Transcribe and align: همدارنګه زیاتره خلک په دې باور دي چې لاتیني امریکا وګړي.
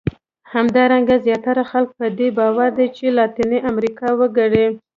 همدارنګه 0.53 1.15
زیاتره 1.25 1.63
خلک 1.71 1.89
په 1.99 2.05
دې 2.17 2.27
باور 2.37 2.69
دي 2.77 2.87
چې 2.97 3.05
لاتیني 3.17 3.59
امریکا 3.71 4.07
وګړي. 4.19 4.65